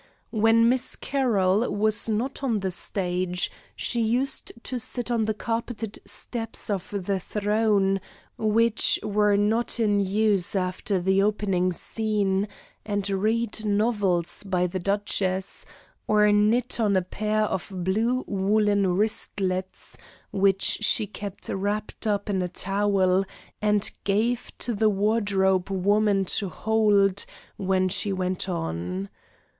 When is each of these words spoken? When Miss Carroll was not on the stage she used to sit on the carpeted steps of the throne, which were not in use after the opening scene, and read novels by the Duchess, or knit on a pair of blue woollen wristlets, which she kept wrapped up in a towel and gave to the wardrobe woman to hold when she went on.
When 0.31 0.67
Miss 0.67 0.95
Carroll 0.95 1.69
was 1.75 2.09
not 2.09 2.41
on 2.43 2.61
the 2.61 2.71
stage 2.71 3.51
she 3.75 4.01
used 4.01 4.51
to 4.63 4.79
sit 4.79 5.11
on 5.11 5.25
the 5.25 5.33
carpeted 5.35 5.99
steps 6.05 6.71
of 6.71 7.05
the 7.05 7.19
throne, 7.19 8.01
which 8.35 8.97
were 9.03 9.37
not 9.37 9.79
in 9.79 9.99
use 9.99 10.55
after 10.55 10.99
the 10.99 11.21
opening 11.21 11.71
scene, 11.71 12.47
and 12.83 13.07
read 13.11 13.63
novels 13.63 14.41
by 14.41 14.65
the 14.65 14.79
Duchess, 14.79 15.67
or 16.07 16.31
knit 16.31 16.79
on 16.79 16.97
a 16.97 17.03
pair 17.03 17.43
of 17.43 17.67
blue 17.71 18.23
woollen 18.27 18.97
wristlets, 18.97 19.99
which 20.31 20.63
she 20.81 21.05
kept 21.05 21.47
wrapped 21.47 22.07
up 22.07 22.27
in 22.27 22.41
a 22.41 22.47
towel 22.47 23.23
and 23.61 23.91
gave 24.03 24.51
to 24.57 24.73
the 24.73 24.89
wardrobe 24.89 25.69
woman 25.69 26.25
to 26.25 26.49
hold 26.49 27.23
when 27.57 27.87
she 27.87 28.11
went 28.11 28.49
on. 28.49 29.07